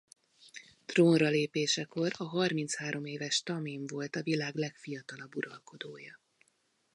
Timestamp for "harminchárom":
2.23-3.05